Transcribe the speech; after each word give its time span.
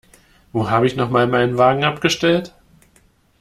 Wo 0.51 0.71
habe 0.71 0.87
ich 0.87 0.95
noch 0.95 1.11
mal 1.11 1.27
meinen 1.27 1.59
Wagen 1.59 1.83
abgestellt? 1.83 2.55